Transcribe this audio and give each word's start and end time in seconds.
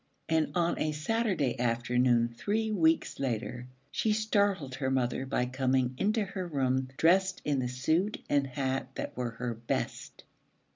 And 0.27 0.49
on 0.55 0.79
a 0.79 0.93
Saturday 0.93 1.59
afternoon 1.59 2.33
three 2.35 2.71
weeks 2.71 3.19
later 3.19 3.67
she 3.91 4.13
startled 4.13 4.73
her 4.73 4.89
mother 4.89 5.27
by 5.27 5.45
coming 5.45 5.93
into 5.95 6.25
her 6.25 6.47
room 6.47 6.89
dressed 6.97 7.39
in 7.45 7.59
the 7.59 7.69
suit 7.69 8.19
and 8.27 8.47
hat 8.47 8.89
that 8.95 9.15
were 9.15 9.29
her 9.29 9.53
'best.' 9.53 10.23